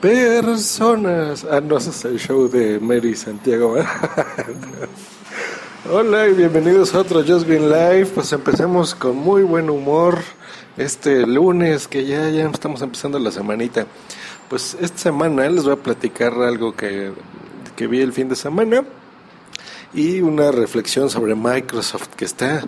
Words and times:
Personas. 0.00 1.46
Ah, 1.50 1.62
no, 1.62 1.78
ese 1.78 1.88
es 1.88 2.04
el 2.04 2.18
show 2.18 2.48
de 2.48 2.78
Mary 2.78 3.16
Santiago. 3.16 3.76
Hola 5.90 6.28
y 6.28 6.34
bienvenidos 6.34 6.94
a 6.94 6.98
otro 6.98 7.24
Just 7.26 7.46
Green 7.46 7.70
Live. 7.70 8.10
Pues 8.14 8.30
empecemos 8.34 8.94
con 8.94 9.16
muy 9.16 9.42
buen 9.42 9.70
humor 9.70 10.18
este 10.76 11.26
lunes 11.26 11.88
que 11.88 12.04
ya, 12.04 12.28
ya 12.28 12.46
estamos 12.50 12.82
empezando 12.82 13.18
la 13.18 13.30
semanita. 13.30 13.86
Pues 14.50 14.76
esta 14.82 14.98
semana 14.98 15.48
les 15.48 15.64
voy 15.64 15.72
a 15.72 15.76
platicar 15.76 16.34
algo 16.34 16.76
que, 16.76 17.12
que 17.74 17.86
vi 17.86 18.02
el 18.02 18.12
fin 18.12 18.28
de 18.28 18.36
semana 18.36 18.84
y 19.94 20.20
una 20.20 20.52
reflexión 20.52 21.08
sobre 21.08 21.34
Microsoft 21.34 22.08
que 22.16 22.26
está 22.26 22.64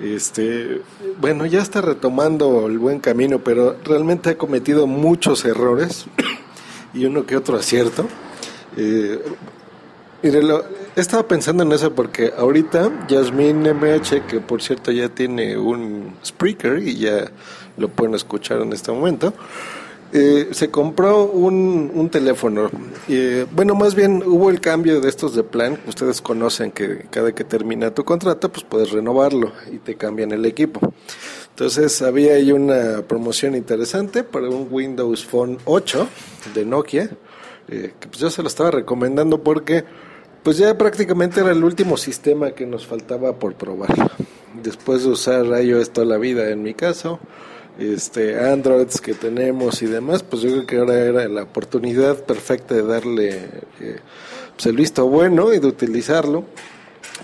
este, 0.00 0.80
bueno, 1.20 1.44
ya 1.44 1.60
está 1.60 1.80
retomando 1.80 2.66
el 2.66 2.78
buen 2.78 3.00
camino, 3.00 3.40
pero 3.40 3.76
realmente 3.84 4.30
ha 4.30 4.38
cometido 4.38 4.86
muchos 4.86 5.44
errores 5.44 6.06
y 6.94 7.04
uno 7.06 7.26
que 7.26 7.36
otro 7.36 7.56
acierto. 7.56 8.06
Eh, 8.76 9.20
mire, 10.22 10.42
lo, 10.42 10.64
he 10.96 11.00
estado 11.00 11.26
pensando 11.26 11.62
en 11.62 11.72
eso 11.72 11.94
porque 11.94 12.32
ahorita 12.36 13.06
Jasmine 13.08 13.74
MH, 13.74 14.26
que 14.26 14.40
por 14.40 14.62
cierto 14.62 14.92
ya 14.92 15.08
tiene 15.08 15.56
un 15.56 16.14
speaker 16.24 16.78
y 16.78 16.96
ya 16.96 17.30
lo 17.76 17.88
pueden 17.88 18.14
escuchar 18.14 18.60
en 18.60 18.72
este 18.72 18.92
momento, 18.92 19.32
eh, 20.14 20.48
se 20.52 20.70
compró 20.70 21.24
un, 21.24 21.90
un 21.94 22.10
teléfono. 22.10 22.70
Eh, 23.08 23.46
bueno, 23.50 23.74
más 23.74 23.94
bien 23.94 24.22
hubo 24.26 24.50
el 24.50 24.60
cambio 24.60 25.00
de 25.00 25.08
estos 25.08 25.34
de 25.34 25.42
plan. 25.42 25.78
Ustedes 25.86 26.20
conocen 26.20 26.70
que 26.70 27.06
cada 27.10 27.34
que 27.34 27.44
termina 27.44 27.92
tu 27.92 28.04
contrato, 28.04 28.52
pues 28.52 28.64
puedes 28.64 28.90
renovarlo 28.90 29.52
y 29.72 29.78
te 29.78 29.94
cambian 29.96 30.32
el 30.32 30.44
equipo. 30.44 30.92
Entonces 31.52 32.00
había 32.00 32.34
ahí 32.34 32.50
una 32.50 33.02
promoción 33.02 33.54
interesante 33.54 34.24
para 34.24 34.48
un 34.48 34.68
Windows 34.70 35.24
Phone 35.24 35.58
8 35.66 36.08
de 36.54 36.64
Nokia, 36.64 37.10
eh, 37.68 37.92
que 38.00 38.08
pues 38.08 38.20
yo 38.20 38.30
se 38.30 38.40
lo 38.40 38.48
estaba 38.48 38.70
recomendando 38.70 39.42
porque 39.42 39.84
pues 40.42 40.56
ya 40.56 40.76
prácticamente 40.78 41.40
era 41.40 41.52
el 41.52 41.62
último 41.62 41.98
sistema 41.98 42.52
que 42.52 42.66
nos 42.66 42.86
faltaba 42.86 43.34
por 43.38 43.54
probar. 43.54 43.94
Después 44.62 45.04
de 45.04 45.10
usar 45.10 45.44
iOS 45.62 45.90
toda 45.90 46.06
la 46.06 46.16
vida 46.16 46.48
en 46.48 46.62
mi 46.62 46.72
caso, 46.72 47.20
este 47.78 48.40
Androids 48.40 49.00
que 49.02 49.12
tenemos 49.12 49.82
y 49.82 49.86
demás, 49.86 50.22
pues 50.22 50.42
yo 50.42 50.50
creo 50.50 50.66
que 50.66 50.78
ahora 50.78 50.98
era 51.00 51.28
la 51.28 51.42
oportunidad 51.42 52.24
perfecta 52.24 52.74
de 52.74 52.82
darle 52.82 53.30
eh, 53.80 53.98
pues 54.54 54.66
el 54.66 54.76
visto 54.76 55.06
bueno 55.06 55.52
y 55.52 55.58
de 55.58 55.66
utilizarlo. 55.66 56.44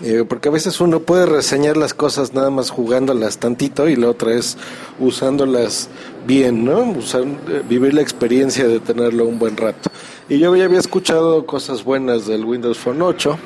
Eh, 0.03 0.23
porque 0.27 0.47
a 0.47 0.51
veces 0.51 0.79
uno 0.79 1.01
puede 1.01 1.25
reseñar 1.25 1.75
las 1.75 1.93
cosas 1.93 2.33
nada 2.33 2.49
más 2.49 2.69
jugándolas 2.69 3.37
tantito 3.37 3.89
y 3.89 3.97
la 3.97 4.09
otra 4.09 4.33
es 4.33 4.57
usándolas 4.97 5.89
bien, 6.25 6.63
¿no? 6.63 6.93
Eh, 6.93 7.63
vivir 7.67 7.93
la 7.93 8.01
experiencia 8.01 8.67
de 8.67 8.79
tenerlo 8.79 9.25
un 9.25 9.39
buen 9.39 9.57
rato. 9.57 9.89
Y 10.29 10.39
yo 10.39 10.55
ya 10.55 10.65
había 10.65 10.79
escuchado 10.79 11.45
cosas 11.45 11.83
buenas 11.83 12.27
del 12.27 12.45
Windows 12.45 12.77
Phone 12.77 13.01
8 13.01 13.37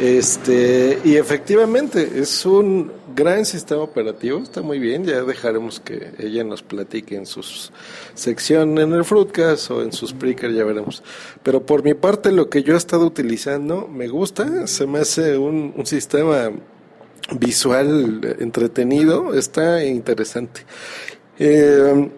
este, 0.00 0.98
y 1.04 1.16
efectivamente 1.16 2.20
es 2.20 2.46
un 2.46 2.90
gran 3.14 3.44
sistema 3.44 3.82
operativo, 3.82 4.38
está 4.38 4.62
muy 4.62 4.78
bien, 4.78 5.04
ya 5.04 5.22
dejaremos 5.22 5.80
que 5.80 6.12
ella 6.18 6.44
nos 6.44 6.62
platique 6.62 7.16
en 7.16 7.26
su 7.26 7.42
sección 8.14 8.78
en 8.78 8.92
el 8.92 9.04
Fruitcast 9.04 9.70
o 9.70 9.82
en 9.82 9.92
sus 9.92 10.10
Spreaker, 10.10 10.52
ya 10.52 10.64
veremos. 10.64 11.02
Pero 11.42 11.64
por 11.64 11.82
mi 11.82 11.94
parte 11.94 12.32
lo 12.32 12.48
que 12.48 12.62
yo 12.62 12.74
he 12.74 12.76
estado 12.76 13.04
utilizando 13.06 13.88
me 13.88 14.08
gusta, 14.08 14.66
se 14.66 14.86
me 14.86 15.00
hace 15.00 15.36
un, 15.36 15.74
un 15.76 15.86
sistema 15.86 16.50
visual 17.38 18.36
entretenido, 18.40 19.34
está 19.34 19.84
interesante. 19.84 20.62
Eh, 21.38 22.10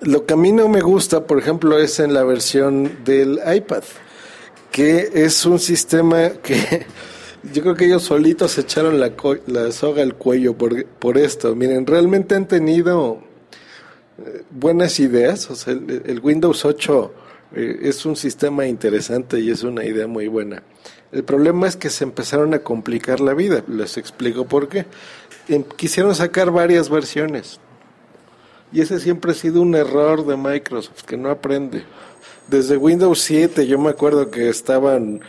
lo 0.00 0.26
que 0.26 0.34
a 0.34 0.36
mí 0.36 0.52
no 0.52 0.68
me 0.68 0.80
gusta, 0.80 1.26
por 1.26 1.38
ejemplo, 1.38 1.78
es 1.78 2.00
en 2.00 2.14
la 2.14 2.24
versión 2.24 3.04
del 3.04 3.40
iPad 3.54 3.82
que 4.72 5.10
es 5.12 5.44
un 5.44 5.60
sistema 5.60 6.30
que 6.42 6.86
yo 7.42 7.62
creo 7.62 7.74
que 7.74 7.86
ellos 7.86 8.02
solitos 8.02 8.56
echaron 8.58 9.00
la, 9.00 9.12
la 9.46 9.72
soga 9.72 10.02
al 10.02 10.14
cuello 10.14 10.56
por, 10.56 10.84
por 10.86 11.18
esto. 11.18 11.54
Miren, 11.56 11.86
realmente 11.86 12.34
han 12.34 12.46
tenido 12.46 13.22
eh, 14.24 14.42
buenas 14.50 15.00
ideas. 15.00 15.50
O 15.50 15.56
sea, 15.56 15.72
el, 15.72 16.20
Windows 16.22 16.64
8 16.64 17.14
eh, 17.54 17.78
es 17.82 18.06
un 18.06 18.16
sistema 18.16 18.66
interesante 18.66 19.40
y 19.40 19.50
es 19.50 19.62
una 19.62 19.84
idea 19.84 20.06
muy 20.06 20.28
buena. 20.28 20.62
El 21.10 21.24
problema 21.24 21.66
es 21.66 21.76
que 21.76 21.90
se 21.90 22.04
empezaron 22.04 22.54
a 22.54 22.60
complicar 22.60 23.20
la 23.20 23.34
vida. 23.34 23.64
Les 23.68 23.96
explico 23.96 24.46
por 24.46 24.68
qué. 24.68 24.86
Em, 25.48 25.62
quisieron 25.62 26.14
sacar 26.14 26.50
varias 26.50 26.88
versiones. 26.88 27.60
Y 28.72 28.80
ese 28.80 29.00
siempre 29.00 29.32
ha 29.32 29.34
sido 29.34 29.60
un 29.60 29.74
error 29.74 30.24
de 30.26 30.36
Microsoft, 30.36 31.02
que 31.02 31.18
no 31.18 31.28
aprende 31.28 31.84
desde 32.48 32.76
Windows 32.76 33.20
7 33.20 33.66
yo 33.66 33.78
me 33.78 33.90
acuerdo 33.90 34.30
que 34.30 34.48
estaban, 34.48 35.20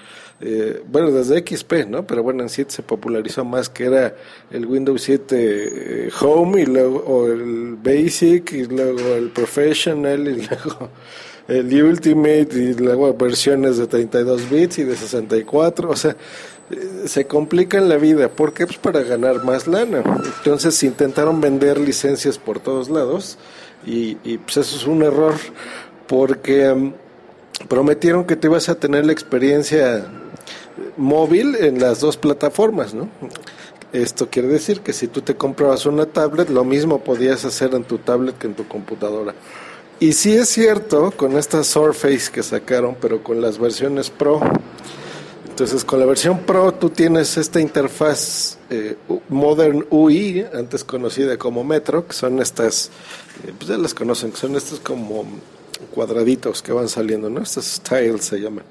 eh, 0.45 0.83
bueno, 0.85 1.09
desde 1.11 1.39
XP, 1.39 1.87
¿no? 1.87 2.05
Pero 2.05 2.21
bueno, 2.21 2.43
en 2.43 2.49
7 2.49 2.69
se 2.69 2.83
popularizó 2.83 3.45
más 3.45 3.69
que 3.69 3.85
era 3.85 4.13
el 4.51 4.65
Windows 4.65 5.01
7 5.01 5.35
eh, 5.37 6.09
Home 6.19 6.63
y 6.63 6.65
luego 6.65 7.27
el 7.27 7.77
Basic 7.81 8.51
y 8.51 8.65
luego 8.65 9.15
el 9.15 9.29
Professional 9.29 10.27
y 10.27 10.45
luego 10.49 10.89
el 11.47 11.83
Ultimate 11.83 12.49
y 12.55 12.73
luego 12.73 13.13
versiones 13.13 13.77
de 13.77 13.87
32 13.87 14.49
bits 14.49 14.79
y 14.79 14.83
de 14.83 14.97
64, 14.97 15.89
o 15.89 15.95
sea, 15.95 16.17
eh, 16.71 17.03
se 17.05 17.25
complican 17.25 17.87
la 17.87 17.95
vida. 17.95 18.27
¿Por 18.27 18.53
qué? 18.53 18.65
Pues 18.65 18.79
para 18.79 19.01
ganar 19.01 19.45
más 19.45 19.65
lana. 19.65 20.03
Entonces 20.39 20.83
intentaron 20.83 21.39
vender 21.39 21.79
licencias 21.79 22.37
por 22.37 22.59
todos 22.59 22.89
lados 22.89 23.37
y, 23.85 24.17
y 24.25 24.39
pues 24.39 24.57
eso 24.57 24.75
es 24.75 24.87
un 24.87 25.03
error 25.03 25.35
porque 26.05 26.69
um, 26.69 26.91
prometieron 27.69 28.25
que 28.25 28.35
te 28.35 28.47
ibas 28.47 28.67
a 28.67 28.75
tener 28.75 29.05
la 29.05 29.13
experiencia 29.13 30.05
móvil 30.97 31.55
en 31.55 31.79
las 31.79 31.99
dos 31.99 32.17
plataformas, 32.17 32.93
¿no? 32.93 33.09
Esto 33.91 34.29
quiere 34.29 34.47
decir 34.47 34.81
que 34.81 34.91
si 34.91 35.07
tú 35.07 35.21
te 35.21 35.35
comprabas 35.35 35.85
una 35.85 36.07
tablet, 36.07 36.49
lo 36.49 36.63
mismo 36.63 37.03
podías 37.03 37.45
hacer 37.45 37.75
en 37.75 37.83
tu 37.83 37.99
tablet 37.99 38.37
que 38.37 38.47
en 38.47 38.55
tu 38.55 38.67
computadora. 38.67 39.35
Y 39.99 40.13
sí 40.13 40.35
es 40.35 40.49
cierto 40.49 41.11
con 41.11 41.37
esta 41.37 41.63
Surface 41.63 42.31
que 42.31 42.41
sacaron, 42.41 42.97
pero 42.99 43.23
con 43.23 43.39
las 43.39 43.59
versiones 43.59 44.09
Pro. 44.09 44.41
Entonces, 45.47 45.85
con 45.85 45.99
la 45.99 46.07
versión 46.07 46.39
Pro 46.39 46.73
tú 46.73 46.89
tienes 46.89 47.37
esta 47.37 47.61
interfaz 47.61 48.57
eh, 48.71 48.97
Modern 49.29 49.85
UI, 49.91 50.43
antes 50.51 50.83
conocida 50.83 51.37
como 51.37 51.63
Metro, 51.63 52.07
que 52.07 52.13
son 52.13 52.41
estas, 52.41 52.89
eh, 53.45 53.53
pues 53.55 53.69
ya 53.69 53.77
las 53.77 53.93
conocen, 53.93 54.31
que 54.31 54.37
son 54.37 54.55
estas 54.55 54.79
como 54.79 55.25
cuadraditos 55.91 56.63
que 56.63 56.73
van 56.73 56.89
saliendo, 56.89 57.29
¿no? 57.29 57.41
Estas 57.41 57.79
tiles 57.87 58.25
se 58.25 58.39
llaman. 58.39 58.65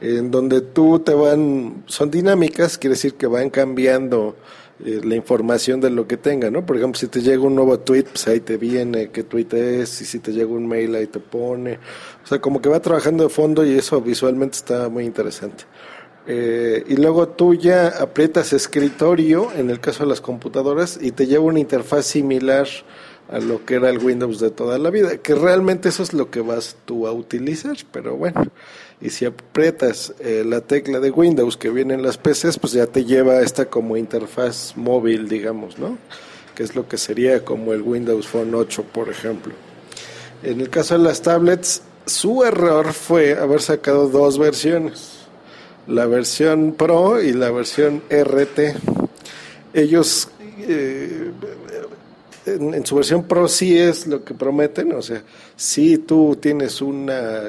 En 0.00 0.30
donde 0.30 0.60
tú 0.60 0.98
te 0.98 1.14
van, 1.14 1.84
son 1.86 2.10
dinámicas, 2.10 2.76
quiere 2.78 2.94
decir 2.94 3.14
que 3.14 3.26
van 3.26 3.50
cambiando 3.50 4.36
eh, 4.84 5.00
la 5.02 5.14
información 5.14 5.80
de 5.80 5.88
lo 5.88 6.06
que 6.06 6.18
tenga, 6.18 6.50
¿no? 6.50 6.66
Por 6.66 6.76
ejemplo, 6.76 6.98
si 6.98 7.08
te 7.08 7.22
llega 7.22 7.42
un 7.42 7.54
nuevo 7.54 7.78
tweet, 7.78 8.04
pues 8.04 8.28
ahí 8.28 8.40
te 8.40 8.58
viene 8.58 9.08
qué 9.10 9.22
tweet 9.22 9.48
es, 9.52 10.02
y 10.02 10.04
si 10.04 10.18
te 10.18 10.32
llega 10.32 10.50
un 10.50 10.66
mail, 10.66 10.94
ahí 10.94 11.06
te 11.06 11.18
pone. 11.18 11.78
O 12.22 12.26
sea, 12.26 12.40
como 12.40 12.60
que 12.60 12.68
va 12.68 12.80
trabajando 12.80 13.24
de 13.24 13.30
fondo 13.30 13.64
y 13.64 13.78
eso 13.78 14.00
visualmente 14.02 14.56
está 14.56 14.90
muy 14.90 15.04
interesante. 15.04 15.64
Eh, 16.26 16.84
y 16.88 16.96
luego 16.96 17.28
tú 17.28 17.54
ya 17.54 17.88
aprietas 17.88 18.52
escritorio, 18.52 19.48
en 19.56 19.70
el 19.70 19.80
caso 19.80 20.02
de 20.02 20.10
las 20.10 20.20
computadoras, 20.20 20.98
y 21.00 21.12
te 21.12 21.26
lleva 21.26 21.44
una 21.44 21.60
interfaz 21.60 22.04
similar 22.04 22.66
a 23.28 23.38
lo 23.38 23.64
que 23.64 23.74
era 23.74 23.90
el 23.90 23.98
Windows 23.98 24.38
de 24.38 24.50
toda 24.50 24.78
la 24.78 24.90
vida, 24.90 25.16
que 25.18 25.34
realmente 25.34 25.88
eso 25.88 26.02
es 26.02 26.12
lo 26.12 26.30
que 26.30 26.40
vas 26.40 26.76
tú 26.84 27.06
a 27.06 27.12
utilizar, 27.12 27.76
pero 27.92 28.16
bueno, 28.16 28.44
y 29.00 29.10
si 29.10 29.24
aprietas 29.24 30.14
eh, 30.20 30.44
la 30.46 30.60
tecla 30.60 31.00
de 31.00 31.10
Windows 31.10 31.56
que 31.56 31.70
viene 31.70 31.94
en 31.94 32.02
las 32.02 32.18
PCs, 32.18 32.58
pues 32.58 32.72
ya 32.72 32.86
te 32.86 33.04
lleva 33.04 33.40
esta 33.40 33.66
como 33.66 33.96
interfaz 33.96 34.76
móvil, 34.76 35.28
digamos, 35.28 35.78
¿no? 35.78 35.98
Que 36.54 36.62
es 36.62 36.74
lo 36.74 36.88
que 36.88 36.96
sería 36.96 37.44
como 37.44 37.72
el 37.72 37.82
Windows 37.82 38.26
Phone 38.26 38.54
8, 38.54 38.84
por 38.92 39.10
ejemplo. 39.10 39.52
En 40.42 40.60
el 40.60 40.70
caso 40.70 40.96
de 40.96 41.04
las 41.04 41.20
tablets, 41.20 41.82
su 42.06 42.44
error 42.44 42.92
fue 42.92 43.38
haber 43.38 43.60
sacado 43.60 44.08
dos 44.08 44.38
versiones, 44.38 45.26
la 45.86 46.06
versión 46.06 46.72
Pro 46.72 47.20
y 47.20 47.32
la 47.32 47.50
versión 47.50 48.02
RT. 48.08 48.76
Ellos 49.74 50.28
eh, 50.60 51.32
en, 52.46 52.86
su 52.86 52.94
versión 52.94 53.24
Pro 53.24 53.48
sí 53.48 53.76
es 53.76 54.06
lo 54.06 54.24
que 54.24 54.34
prometen, 54.34 54.92
o 54.92 55.02
sea, 55.02 55.22
si 55.56 55.98
tú 55.98 56.36
tienes 56.40 56.80
una 56.80 57.42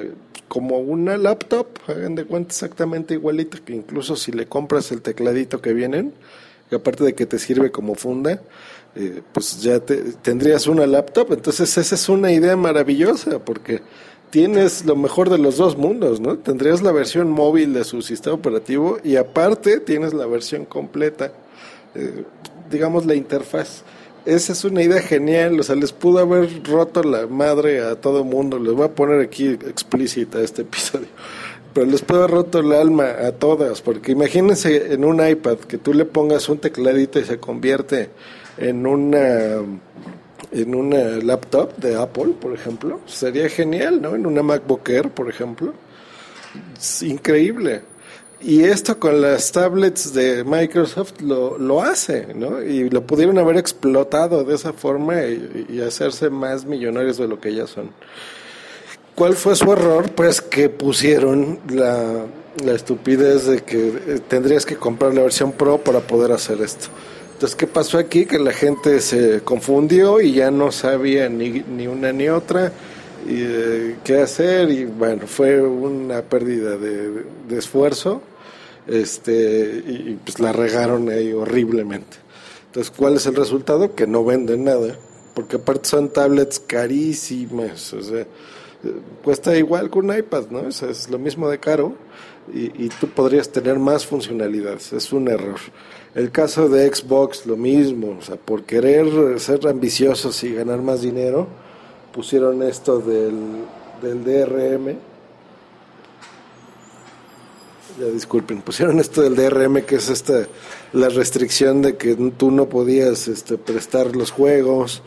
como 0.48 0.80
una 0.80 1.18
laptop, 1.18 1.68
hagan 1.88 2.16
de 2.16 2.26
cuenta 2.26 2.50
exactamente 2.50 3.14
igualita, 3.14 3.58
que 3.64 3.74
incluso 3.74 4.16
si 4.16 4.32
le 4.32 4.48
compras 4.48 4.92
el 4.92 5.02
tecladito 5.02 5.62
que 5.62 5.74
vienen, 5.74 6.14
y 6.72 6.76
aparte 6.76 7.04
de 7.04 7.14
que 7.16 7.26
te 7.26 7.38
sirve 7.38 7.70
como 7.70 7.96
funda, 7.96 8.42
eh, 8.96 9.22
pues 9.34 9.62
ya 9.62 9.80
te, 9.80 9.98
tendrías 10.22 10.68
una 10.68 10.88
laptop, 10.88 11.34
entonces 11.34 11.78
esa 11.78 11.96
es 11.96 12.10
una 12.10 12.32
idea 12.32 12.56
maravillosa, 12.56 13.40
porque 13.40 13.82
tienes 14.30 14.86
lo 14.86 14.96
mejor 14.96 15.30
de 15.30 15.38
los 15.38 15.58
dos 15.58 15.78
mundos, 15.78 16.20
¿no? 16.20 16.38
Tendrías 16.38 16.82
la 16.82 16.92
versión 16.92 17.30
móvil 17.30 17.74
de 17.74 17.84
su 17.84 18.02
sistema 18.02 18.36
operativo 18.36 19.00
y 19.04 19.18
aparte 19.18 19.80
tienes 19.80 20.14
la 20.14 20.26
versión 20.26 20.66
completa, 20.66 21.32
eh, 21.94 22.24
digamos 22.70 23.06
la 23.06 23.16
interfaz 23.16 23.84
esa 24.28 24.52
es 24.52 24.66
una 24.66 24.84
idea 24.84 25.02
genial, 25.02 25.60
o 25.60 25.64
sea, 25.64 25.76
les 25.76 25.94
pudo 25.94 26.20
haber 26.20 26.64
roto 26.66 27.02
la 27.02 27.28
madre 27.28 27.82
a 27.82 27.96
todo 27.96 28.24
mundo, 28.24 28.60
les 28.60 28.74
voy 28.74 28.86
a 28.86 28.92
poner 28.92 29.22
aquí 29.22 29.48
explícita 29.48 30.42
este 30.42 30.62
episodio, 30.64 31.08
pero 31.74 31.88
les 31.88 32.02
pudo 32.02 32.20
haber 32.24 32.32
roto 32.32 32.60
el 32.60 32.74
alma 32.74 33.06
a 33.26 33.32
todas, 33.32 33.82
porque 33.82 34.12
imagínense 34.12 34.94
en 34.94 35.06
un 35.06 35.26
iPad 35.26 35.60
que 35.60 35.78
tú 35.78 35.94
le 35.94 36.06
pongas 36.06 36.50
un 36.50 36.60
tecladito 36.60 37.20
y 37.20 37.24
se 37.24 37.40
convierte 37.40 38.10
en 38.58 38.86
una 38.86 39.62
en 40.52 40.76
una 40.76 41.04
laptop 41.24 41.76
de 41.78 41.96
Apple, 41.96 42.34
por 42.40 42.54
ejemplo, 42.54 43.02
sería 43.06 43.50
genial, 43.50 44.02
¿no? 44.02 44.16
En 44.16 44.26
una 44.26 44.44
MacBook 44.44 44.88
Air, 44.90 45.10
por 45.10 45.30
ejemplo. 45.30 45.74
Es 46.78 47.04
increíble. 47.04 47.82
Y 48.40 48.64
esto 48.64 49.00
con 49.00 49.20
las 49.20 49.52
tablets 49.52 50.14
de 50.14 50.44
Microsoft 50.44 51.22
lo, 51.22 51.58
lo 51.58 51.82
hace, 51.82 52.28
¿no? 52.36 52.62
Y 52.62 52.90
lo 52.90 53.02
pudieron 53.02 53.40
haber 53.40 53.58
explotado 53.58 54.44
de 54.44 54.54
esa 54.54 54.74
forma 54.74 55.24
y, 55.24 55.82
hacerse 55.82 56.30
más 56.30 56.66
millonarios 56.66 57.18
de 57.18 57.28
lo 57.28 57.40
que 57.40 57.56
ya 57.56 57.66
son. 57.66 57.90
¿Cuál 59.16 59.36
fue 59.36 59.56
su 59.56 59.72
error? 59.72 60.12
Pues 60.12 60.42
que 60.42 60.70
pusieron 60.70 61.60
la, 61.70 62.26
la 62.64 62.74
estupidez 62.74 63.48
de 63.48 63.62
que 63.64 63.88
eh, 63.88 64.20
tendrías 64.28 64.66
que 64.66 64.76
comprar 64.76 65.16
la 65.16 65.24
versión 65.24 65.52
Pro 65.52 65.80
para 65.80 66.02
poder 66.02 66.32
hacer 66.32 66.62
esto. 66.62 66.88
Entonces, 67.34 67.56
¿qué 67.56 67.66
pasó 67.66 67.98
aquí? 67.98 68.26
Que 68.26 68.38
la 68.38 68.52
gente 68.52 69.00
se 69.00 69.42
confundió 69.42 70.22
y 70.22 70.34
ya 70.34 70.52
no 70.52 70.72
sabía 70.72 71.30
ni, 71.30 71.62
ni 71.62 71.88
una 71.88 72.12
ni 72.12 72.30
otra 72.30 72.72
y 73.28 73.42
eh, 73.42 73.98
qué 74.06 74.22
hacer 74.22 74.72
y 74.72 74.86
bueno, 74.86 75.28
fue 75.28 75.62
una 75.62 76.22
pérdida 76.22 76.78
de, 76.78 77.26
esfuerzo 77.52 78.22
este 78.88 79.84
y, 79.86 80.18
pues 80.24 80.40
la 80.40 80.54
regaron 80.54 81.10
ahí 81.10 81.34
horriblemente. 81.34 82.18
Entonces, 82.68 82.94
¿cuál 82.96 83.16
es 83.16 83.26
el 83.26 83.36
resultado? 83.36 83.96
Que 83.96 84.08
no 84.08 84.24
venden 84.24 84.64
nada, 84.64 84.98
porque 85.34 85.58
aparte 85.58 85.90
son 85.90 86.10
tablets 86.10 86.60
carísimas, 86.60 87.92
o 87.94 88.02
sea, 88.02 88.26
cuesta 89.24 89.58
igual 89.58 89.90
que 89.90 90.00
un 90.00 90.18
iPad, 90.18 90.46
¿no? 90.50 90.60
O 90.60 90.68
es 90.68 91.10
lo 91.10 91.20
mismo 91.20 91.50
de 91.50 91.60
caro 91.60 91.96
y, 92.54 92.86
y 92.86 92.90
tú 92.90 93.10
podrías 93.10 93.50
tener 93.50 93.78
más 93.78 94.06
funcionalidades, 94.06 94.94
es 94.94 95.12
un 95.12 95.28
error. 95.28 95.60
El 96.16 96.32
caso 96.32 96.70
de 96.70 96.88
Xbox, 96.88 97.46
lo 97.46 97.58
mismo, 97.58 98.18
o 98.20 98.22
sea, 98.22 98.38
por 98.38 98.64
querer 98.64 99.38
ser 99.40 99.68
ambiciosos 99.68 100.42
y 100.44 100.54
ganar 100.54 100.82
más 100.82 101.02
dinero, 101.02 101.48
pusieron 102.18 102.64
esto 102.64 102.98
del, 102.98 103.36
del 104.02 104.24
DRM. 104.24 104.96
Ya 108.00 108.06
disculpen, 108.08 108.64
pusieron 108.64 109.00
esto 109.00 109.22
del 109.22 109.36
DRM, 109.36 109.84
que 109.84 109.98
es 109.98 110.10
esta 110.10 110.48
la 110.94 111.10
restricción 111.10 111.84
de 111.84 111.96
que 111.96 112.16
tú 112.16 112.50
no 112.50 112.68
podías 112.70 113.28
este, 113.28 113.60
prestar 113.60 114.16
los 114.16 114.32
juegos, 114.32 115.04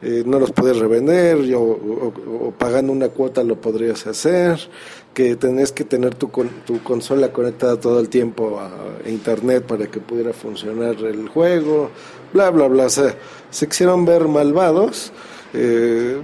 eh, 0.00 0.22
no 0.24 0.38
los 0.38 0.52
podías 0.52 0.78
revender, 0.78 1.36
o, 1.54 2.54
pagando 2.56 2.94
una 2.94 3.10
cuota 3.10 3.44
lo 3.44 3.60
podrías 3.60 4.06
hacer, 4.06 4.58
que 5.12 5.36
tenés 5.36 5.70
que 5.70 5.84
tener 5.84 6.14
tu, 6.14 6.30
tu 6.64 6.82
consola 6.82 7.30
conectada 7.30 7.78
todo 7.78 8.00
el 8.00 8.08
tiempo 8.08 8.58
a 8.58 9.06
internet 9.06 9.66
para 9.66 9.86
que 9.88 10.00
pudiera 10.00 10.32
funcionar 10.32 10.94
el 10.96 11.28
juego, 11.28 11.90
bla, 12.32 12.48
bla, 12.48 12.68
bla. 12.68 12.86
O 12.86 12.90
sea, 12.90 13.14
se 13.50 13.68
quisieron 13.68 14.06
ver 14.06 14.28
malvados 14.28 15.12
eh, 15.54 16.20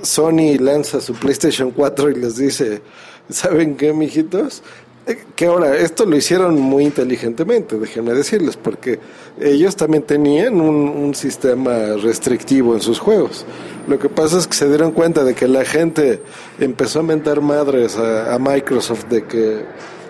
Sony 0.00 0.56
lanza 0.58 1.00
su 1.00 1.14
PlayStation 1.14 1.70
4 1.70 2.10
y 2.10 2.14
les 2.14 2.36
dice, 2.36 2.80
¿saben 3.28 3.76
qué, 3.76 3.92
mijitos? 3.92 4.62
Eh, 5.06 5.18
que 5.36 5.46
ahora, 5.46 5.76
esto 5.76 6.06
lo 6.06 6.16
hicieron 6.16 6.58
muy 6.58 6.84
inteligentemente, 6.84 7.76
déjenme 7.76 8.14
decirles, 8.14 8.56
porque 8.56 8.98
ellos 9.40 9.76
también 9.76 10.04
tenían 10.04 10.60
un, 10.60 11.14
sistema 11.14 11.96
restrictivo 12.02 12.74
en 12.74 12.80
sus 12.80 12.98
juegos. 12.98 13.44
Lo 13.86 13.98
que 13.98 14.08
pasa 14.08 14.38
es 14.38 14.46
que 14.46 14.54
se 14.54 14.68
dieron 14.68 14.92
cuenta 14.92 15.24
de 15.24 15.34
que 15.34 15.46
la 15.46 15.64
gente 15.64 16.22
empezó 16.58 17.00
a 17.00 17.02
mentar 17.02 17.42
madres 17.42 17.96
a, 17.96 18.38
Microsoft 18.38 19.04
de 19.06 19.24
que 19.24 19.56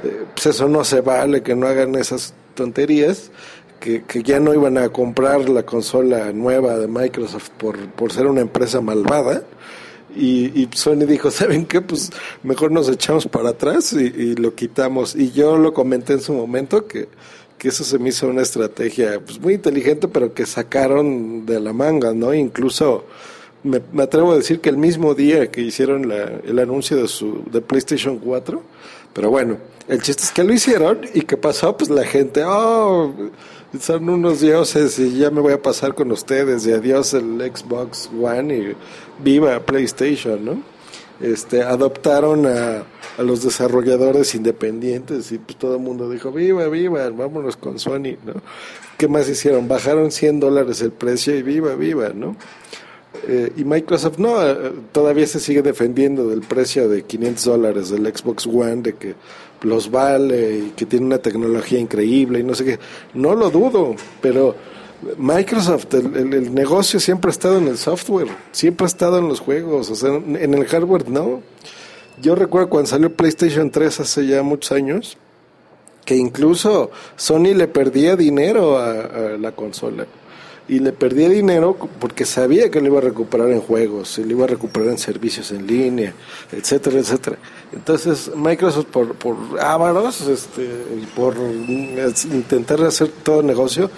eh, 0.04 0.24
pues 0.34 0.46
eso 0.46 0.68
no 0.68 0.84
se 0.84 1.00
vale, 1.00 1.42
que 1.42 1.56
no 1.56 1.66
hagan 1.66 1.96
esas 1.96 2.34
tonterías 2.54 3.30
que, 3.82 4.22
ya 4.22 4.38
no 4.38 4.54
iban 4.54 4.78
a 4.78 4.90
comprar 4.90 5.48
la 5.48 5.64
consola 5.64 6.32
nueva 6.32 6.78
de 6.78 6.86
Microsoft 6.86 7.50
por, 7.58 7.78
por 7.90 8.12
ser 8.12 8.26
una 8.26 8.40
empresa 8.40 8.80
malvada. 8.80 9.42
Y, 10.14 10.68
Sony 10.74 11.06
dijo, 11.06 11.30
¿saben 11.30 11.66
qué? 11.66 11.80
Pues 11.80 12.10
mejor 12.42 12.70
nos 12.70 12.88
echamos 12.88 13.26
para 13.26 13.50
atrás 13.50 13.92
y, 13.92 14.36
lo 14.36 14.54
quitamos. 14.54 15.16
Y 15.16 15.32
yo 15.32 15.58
lo 15.58 15.74
comenté 15.74 16.12
en 16.14 16.20
su 16.20 16.32
momento 16.32 16.86
que, 16.86 17.08
que 17.58 17.68
eso 17.68 17.82
se 17.82 17.98
me 17.98 18.10
hizo 18.10 18.28
una 18.28 18.42
estrategia 18.42 19.20
pues, 19.24 19.40
muy 19.40 19.54
inteligente, 19.54 20.06
pero 20.08 20.32
que 20.32 20.46
sacaron 20.46 21.44
de 21.44 21.58
la 21.58 21.72
manga, 21.72 22.12
¿no? 22.12 22.32
Incluso 22.34 23.04
me, 23.64 23.80
me 23.92 24.04
atrevo 24.04 24.32
a 24.32 24.36
decir 24.36 24.60
que 24.60 24.68
el 24.68 24.76
mismo 24.76 25.14
día 25.14 25.50
que 25.50 25.62
hicieron 25.62 26.08
la, 26.08 26.24
el 26.44 26.58
anuncio 26.58 26.96
de 26.98 27.08
su 27.08 27.42
de 27.50 27.60
PlayStation 27.60 28.18
4, 28.18 28.62
pero 29.14 29.30
bueno, 29.30 29.56
el 29.88 30.02
chiste 30.02 30.22
es 30.24 30.30
que 30.30 30.44
lo 30.44 30.52
hicieron 30.52 31.00
y 31.14 31.22
que 31.22 31.36
pasó, 31.36 31.76
pues 31.76 31.90
la 31.90 32.04
gente, 32.04 32.42
oh, 32.44 33.12
son 33.80 34.08
unos 34.08 34.40
dioses 34.40 34.98
y 34.98 35.18
ya 35.18 35.30
me 35.30 35.40
voy 35.40 35.52
a 35.52 35.62
pasar 35.62 35.94
con 35.94 36.10
ustedes 36.12 36.66
y 36.66 36.72
adiós 36.72 37.14
el 37.14 37.40
Xbox 37.40 38.10
One 38.20 38.56
y 38.56 38.76
viva 39.22 39.60
PlayStation, 39.60 40.44
¿no? 40.44 40.62
Este, 41.20 41.62
adoptaron 41.62 42.46
a, 42.46 42.84
a 43.18 43.22
los 43.22 43.42
desarrolladores 43.42 44.34
independientes 44.34 45.30
y 45.32 45.38
pues 45.38 45.56
todo 45.58 45.76
el 45.76 45.82
mundo 45.82 46.10
dijo, 46.10 46.32
viva, 46.32 46.66
viva, 46.68 47.08
vámonos 47.10 47.56
con 47.56 47.78
Sony, 47.78 48.16
¿no? 48.24 48.34
¿Qué 48.98 49.08
más 49.08 49.28
hicieron? 49.28 49.68
Bajaron 49.68 50.10
100 50.10 50.40
dólares 50.40 50.80
el 50.82 50.92
precio 50.92 51.36
y 51.36 51.42
viva, 51.42 51.74
viva, 51.74 52.10
¿no? 52.14 52.36
Eh, 53.26 53.52
y 53.56 53.64
Microsoft 53.64 54.18
no, 54.18 54.42
eh, 54.42 54.72
todavía 54.90 55.26
se 55.26 55.38
sigue 55.38 55.62
defendiendo 55.62 56.28
del 56.28 56.40
precio 56.40 56.88
de 56.88 57.02
500 57.02 57.44
dólares 57.44 57.90
del 57.90 58.06
Xbox 58.06 58.46
One, 58.46 58.82
de 58.82 58.94
que 58.94 59.14
los 59.62 59.90
vale 59.90 60.58
y 60.58 60.70
que 60.70 60.86
tiene 60.86 61.06
una 61.06 61.18
tecnología 61.18 61.78
increíble 61.78 62.40
y 62.40 62.42
no 62.42 62.54
sé 62.54 62.64
qué. 62.64 62.78
No 63.14 63.34
lo 63.34 63.50
dudo, 63.50 63.94
pero 64.20 64.54
Microsoft, 65.16 65.94
el, 65.94 66.54
negocio 66.54 67.00
siempre 67.00 67.30
ha 67.30 67.32
estado 67.32 67.58
en 67.58 67.68
el 67.68 67.78
software, 67.78 68.28
siempre 68.52 68.84
ha 68.84 68.88
estado 68.88 69.18
en 69.18 69.28
los 69.28 69.40
juegos, 69.40 69.90
o 69.90 69.94
sea, 69.94 70.14
en 70.14 70.54
el 70.54 70.64
hardware 70.66 71.08
no. 71.08 71.42
Yo 72.20 72.34
recuerdo 72.34 72.68
cuando 72.68 72.90
salió 72.90 73.14
PlayStation 73.14 73.70
3 73.70 74.00
hace 74.00 74.26
ya 74.26 74.42
muchos 74.42 74.72
años, 74.72 75.16
que 76.04 76.16
incluso 76.16 76.90
Sony 77.16 77.54
le 77.54 77.68
perdía 77.68 78.16
dinero 78.16 78.78
a 78.78 79.36
la 79.38 79.52
consola 79.52 80.06
y 80.72 80.78
le 80.78 80.92
perdía 80.94 81.28
dinero 81.28 81.76
porque 82.00 82.24
sabía 82.24 82.70
que 82.70 82.80
lo 82.80 82.86
iba 82.86 82.98
a 82.98 83.02
recuperar 83.02 83.50
en 83.50 83.60
juegos, 83.60 84.18
y 84.18 84.24
lo 84.24 84.30
iba 84.30 84.44
a 84.44 84.48
recuperar 84.48 84.88
en 84.88 84.96
servicios 84.96 85.52
en 85.52 85.66
línea, 85.66 86.14
etcétera, 86.50 86.98
etcétera. 86.98 87.36
Entonces 87.74 88.30
Microsoft 88.34 88.86
por, 88.86 89.14
por 89.16 89.36
ávaros 89.60 90.22
este, 90.22 90.66
por 91.14 91.36
intentar 91.36 92.82
hacer 92.84 93.08
todo 93.22 93.42
negocio, 93.42 93.90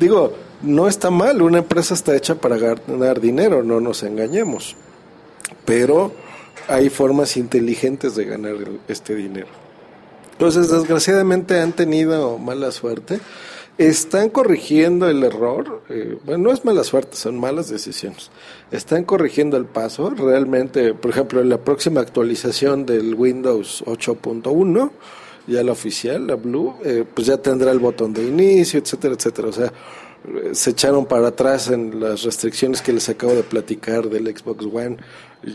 digo, 0.00 0.34
no 0.62 0.88
está 0.88 1.10
mal, 1.10 1.42
una 1.42 1.58
empresa 1.58 1.94
está 1.94 2.16
hecha 2.16 2.34
para 2.34 2.56
ganar 2.56 3.20
dinero, 3.20 3.62
no 3.62 3.80
nos 3.80 4.02
engañemos, 4.02 4.74
pero 5.64 6.12
hay 6.66 6.88
formas 6.90 7.36
inteligentes 7.36 8.16
de 8.16 8.24
ganar 8.24 8.56
este 8.88 9.14
dinero. 9.14 9.46
Entonces, 10.32 10.70
desgraciadamente 10.70 11.60
han 11.60 11.72
tenido 11.72 12.36
mala 12.36 12.72
suerte 12.72 13.20
están 13.78 14.30
corrigiendo 14.30 15.08
el 15.08 15.22
error. 15.22 15.82
Eh, 15.88 16.18
bueno, 16.24 16.44
no 16.44 16.52
es 16.52 16.64
mala 16.64 16.84
suerte, 16.84 17.16
son 17.16 17.38
malas 17.38 17.68
decisiones. 17.68 18.30
Están 18.70 19.04
corrigiendo 19.04 19.56
el 19.56 19.66
paso. 19.66 20.10
Realmente, 20.10 20.94
por 20.94 21.10
ejemplo, 21.10 21.40
en 21.40 21.48
la 21.48 21.58
próxima 21.58 22.00
actualización 22.00 22.86
del 22.86 23.14
Windows 23.14 23.84
8.1, 23.86 24.90
ya 25.46 25.62
la 25.62 25.72
oficial, 25.72 26.26
la 26.26 26.34
Blue, 26.34 26.74
eh, 26.84 27.04
pues 27.12 27.26
ya 27.26 27.36
tendrá 27.36 27.70
el 27.70 27.78
botón 27.78 28.12
de 28.12 28.26
inicio, 28.26 28.80
etcétera, 28.80 29.14
etcétera. 29.14 29.48
O 29.48 29.52
sea, 29.52 29.72
se 30.52 30.70
echaron 30.70 31.06
para 31.06 31.28
atrás 31.28 31.68
en 31.68 32.00
las 32.00 32.22
restricciones 32.22 32.82
que 32.82 32.92
les 32.92 33.08
acabo 33.08 33.34
de 33.34 33.42
platicar 33.42 34.08
del 34.08 34.26
Xbox 34.36 34.64
One. 34.64 34.96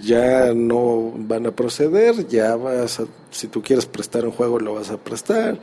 Ya 0.02 0.54
no 0.54 1.12
van 1.16 1.48
a 1.48 1.52
proceder, 1.52 2.28
ya 2.28 2.56
vas 2.56 3.00
a, 3.00 3.06
si 3.32 3.48
tú 3.48 3.62
quieres 3.62 3.86
prestar 3.86 4.26
un 4.26 4.32
juego, 4.32 4.60
lo 4.60 4.76
vas 4.76 4.90
a 4.90 4.98
prestar 4.98 5.60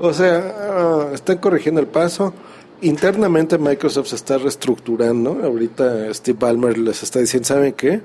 o 0.00 0.14
sea, 0.14 0.56
ah, 0.58 1.10
están 1.12 1.38
corrigiendo 1.38 1.80
el 1.80 1.86
paso. 1.86 2.32
Internamente 2.80 3.58
Microsoft 3.58 4.08
se 4.08 4.16
está 4.16 4.38
reestructurando. 4.38 5.40
Ahorita 5.44 6.12
Steve 6.14 6.38
Ballmer 6.40 6.78
les 6.78 7.02
está 7.02 7.18
diciendo, 7.18 7.46
¿saben 7.46 7.74
qué? 7.74 8.00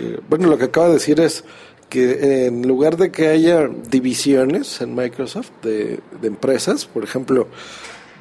Eh, 0.00 0.18
bueno, 0.30 0.48
lo 0.48 0.56
que 0.56 0.64
acaba 0.64 0.86
de 0.86 0.94
decir 0.94 1.20
es 1.20 1.44
que 1.90 2.46
en 2.46 2.66
lugar 2.66 2.96
de 2.96 3.12
que 3.12 3.28
haya 3.28 3.68
divisiones 3.90 4.80
en 4.80 4.94
Microsoft 4.94 5.50
de, 5.62 6.00
empresas, 6.22 6.86
por 6.86 7.04
ejemplo, 7.04 7.48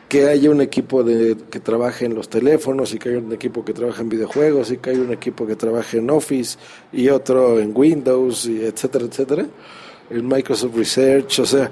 que 0.10 0.28
haya 0.28 0.52
un 0.52 0.62
equipo 0.62 1.04
de, 1.04 1.36
que 1.50 1.60
trabaje 1.60 2.06
en 2.06 2.16
los 2.16 2.30
teléfonos 2.30 2.94
y 2.94 3.00
que 3.00 3.10
haya 3.10 3.20
un 3.20 3.34
equipo 3.34 3.66
que 3.66 3.74
trabaje 3.74 4.02
en 4.02 4.10
videojuegos 4.10 4.72
y 4.72 4.78
que 4.78 4.92
haya 4.92 5.02
un 5.02 5.12
equipo 5.12 5.48
que 5.48 5.56
trabaje 5.56 5.98
en 5.98 6.10
Office 6.10 6.58
y 6.92 7.10
otro 7.10 7.60
en 7.60 7.72
Windows 7.74 8.46
y 8.46 8.64
etcétera, 8.64 9.06
etcétera 9.06 9.46
el 10.10 10.24
Microsoft 10.24 10.76
Research, 10.76 11.40
o 11.40 11.46
sea, 11.46 11.72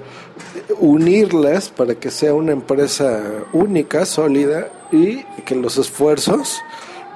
unirlas 0.80 1.68
para 1.68 1.94
que 1.94 2.10
sea 2.10 2.34
una 2.34 2.52
empresa 2.52 3.22
única, 3.52 4.04
sólida 4.06 4.70
y 4.90 5.22
que 5.44 5.54
los 5.54 5.78
esfuerzos 5.78 6.60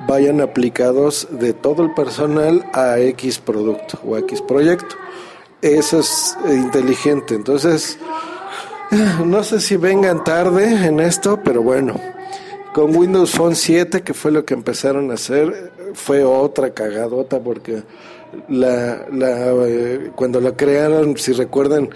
vayan 0.06 0.40
aplicados 0.40 1.26
de 1.30 1.52
todo 1.52 1.82
el 1.82 1.92
personal 1.94 2.64
a 2.72 2.98
X 3.00 3.38
producto 3.38 3.98
o 4.06 4.16
X 4.18 4.40
proyecto. 4.42 4.94
Eso 5.60 6.00
es 6.00 6.36
inteligente. 6.48 7.34
Entonces, 7.34 7.98
no 9.24 9.42
sé 9.44 9.60
si 9.60 9.76
vengan 9.76 10.24
tarde 10.24 10.86
en 10.86 11.00
esto, 11.00 11.40
pero 11.44 11.62
bueno, 11.62 11.94
con 12.72 12.94
Windows 12.96 13.32
Phone 13.32 13.54
7, 13.54 14.02
que 14.02 14.14
fue 14.14 14.30
lo 14.30 14.44
que 14.44 14.54
empezaron 14.54 15.10
a 15.10 15.14
hacer, 15.14 15.72
fue 15.94 16.24
otra 16.24 16.70
cagadota 16.70 17.40
porque 17.40 17.82
la, 18.48 19.06
la 19.12 19.52
eh, 19.66 20.10
cuando 20.14 20.40
la 20.40 20.56
crearon, 20.56 21.16
si 21.16 21.32
recuerdan, 21.32 21.90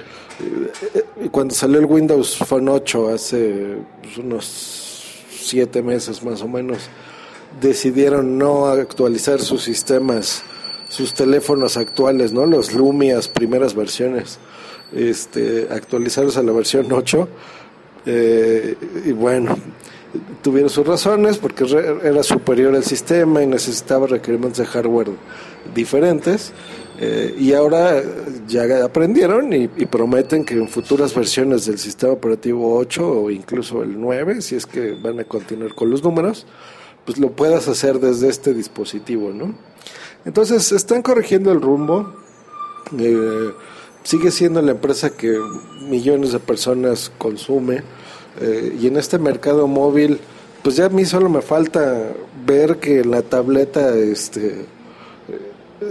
eh, 0.44 1.28
cuando 1.30 1.54
salió 1.54 1.78
el 1.78 1.86
Windows 1.86 2.36
Phone 2.38 2.68
8 2.68 3.08
hace 3.08 3.76
pues, 4.02 4.18
unos 4.18 5.24
siete 5.30 5.82
meses 5.82 6.22
más 6.22 6.42
o 6.42 6.48
menos, 6.48 6.78
decidieron 7.60 8.38
no 8.38 8.66
actualizar 8.66 9.40
sus 9.40 9.62
sistemas, 9.62 10.42
sus 10.92 11.14
teléfonos 11.14 11.78
actuales, 11.78 12.32
¿no? 12.34 12.44
Los 12.44 12.74
Lumias, 12.74 13.26
primeras 13.26 13.74
versiones, 13.74 14.38
este, 14.94 15.68
actualizarlos 15.70 16.36
a 16.36 16.42
la 16.42 16.52
versión 16.52 16.92
8. 16.92 17.28
Eh, 18.04 18.76
y 19.06 19.12
bueno, 19.12 19.56
tuvieron 20.42 20.68
sus 20.68 20.86
razones 20.86 21.38
porque 21.38 21.64
era 22.04 22.22
superior 22.22 22.74
el 22.74 22.84
sistema 22.84 23.42
y 23.42 23.46
necesitaba 23.46 24.06
requerimientos 24.06 24.58
de 24.58 24.66
hardware 24.66 25.08
diferentes. 25.74 26.52
Eh, 27.00 27.36
y 27.38 27.54
ahora 27.54 28.02
ya 28.46 28.84
aprendieron 28.84 29.50
y, 29.54 29.68
prometen 29.86 30.44
que 30.44 30.52
en 30.52 30.68
futuras 30.68 31.14
versiones 31.14 31.64
del 31.64 31.78
sistema 31.78 32.12
operativo 32.12 32.76
8 32.76 33.22
o 33.22 33.30
incluso 33.30 33.82
el 33.82 33.98
9, 33.98 34.42
si 34.42 34.56
es 34.56 34.66
que 34.66 34.92
van 34.92 35.20
a 35.20 35.24
continuar 35.24 35.74
con 35.74 35.88
los 35.88 36.04
números, 36.04 36.46
pues 37.04 37.18
lo 37.18 37.30
puedas 37.30 37.68
hacer 37.68 38.00
desde 38.00 38.28
este 38.28 38.54
dispositivo, 38.54 39.30
¿no? 39.30 39.54
Entonces 40.24 40.70
están 40.72 41.02
corrigiendo 41.02 41.52
el 41.52 41.60
rumbo. 41.60 42.12
Eh, 42.98 43.50
sigue 44.04 44.30
siendo 44.30 44.62
la 44.62 44.72
empresa 44.72 45.10
que 45.10 45.38
millones 45.88 46.32
de 46.32 46.38
personas 46.38 47.10
consume 47.18 47.82
eh, 48.40 48.76
y 48.80 48.86
en 48.86 48.96
este 48.96 49.18
mercado 49.18 49.66
móvil, 49.66 50.20
pues 50.62 50.76
ya 50.76 50.86
a 50.86 50.88
mí 50.88 51.04
solo 51.04 51.28
me 51.28 51.42
falta 51.42 52.12
ver 52.46 52.78
que 52.78 53.04
la 53.04 53.22
tableta 53.22 53.94
este, 53.96 54.66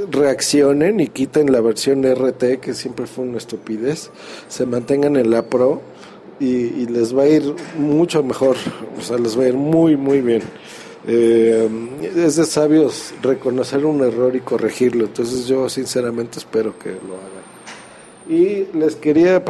reaccionen 0.09 0.99
y 0.99 1.07
quiten 1.07 1.51
la 1.51 1.61
versión 1.61 2.03
RT, 2.03 2.59
que 2.59 2.73
siempre 2.73 3.05
fue 3.05 3.25
una 3.25 3.37
estupidez, 3.37 4.11
se 4.47 4.65
mantengan 4.65 5.15
en 5.17 5.29
la 5.29 5.43
Pro 5.43 5.81
y, 6.39 6.87
les 6.87 7.15
va 7.15 7.23
a 7.23 7.27
ir 7.27 7.55
mucho 7.77 8.23
mejor, 8.23 8.55
o 8.97 9.01
sea, 9.01 9.17
les 9.17 9.37
va 9.37 9.43
a 9.43 9.47
ir 9.49 9.53
muy, 9.53 9.95
muy 9.95 10.21
bien. 10.21 10.41
Eh, 11.07 11.67
es 12.15 12.35
de 12.35 12.45
sabios 12.45 13.13
reconocer 13.23 13.85
un 13.85 14.01
error 14.03 14.35
y 14.35 14.41
corregirlo, 14.41 15.05
entonces 15.05 15.47
yo 15.47 15.67
sinceramente 15.67 16.37
espero 16.37 16.77
que 16.77 16.89
lo 16.89 17.15
hagan. 17.15 17.41
Y 18.29 18.77
les 18.77 18.95
quería 18.95 19.43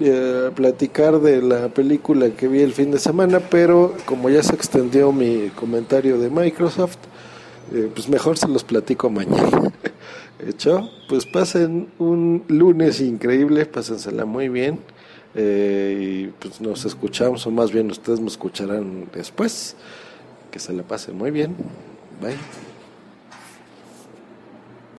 eh, 0.00 0.50
platicar 0.54 1.20
de 1.20 1.40
la 1.40 1.68
película 1.68 2.30
que 2.30 2.48
vi 2.48 2.60
el 2.62 2.72
fin 2.72 2.90
de 2.90 2.98
semana, 2.98 3.38
pero 3.38 3.94
como 4.06 4.28
ya 4.28 4.42
se 4.42 4.54
extendió 4.54 5.12
mi 5.12 5.50
comentario 5.50 6.18
de 6.18 6.30
Microsoft, 6.30 6.98
eh, 7.72 7.88
pues 7.94 8.08
mejor 8.08 8.36
se 8.36 8.48
los 8.48 8.64
platico 8.64 9.08
mañana. 9.08 9.72
¿Hecho? 10.46 10.88
Pues 11.08 11.26
pasen 11.26 11.88
un 11.98 12.44
lunes 12.48 13.00
increíble, 13.00 13.66
pásensela 13.66 14.24
muy 14.24 14.48
bien. 14.48 14.80
Y 15.34 16.28
pues 16.38 16.60
nos 16.60 16.84
escuchamos, 16.84 17.46
o 17.46 17.50
más 17.50 17.70
bien 17.70 17.90
ustedes 17.90 18.18
me 18.18 18.26
escucharán 18.26 19.06
después. 19.12 19.76
Que 20.58 20.64
se 20.64 20.72
la 20.72 20.82
pasen 20.82 21.16
muy 21.16 21.30
bien. 21.30 21.54
Bye. 22.20 22.34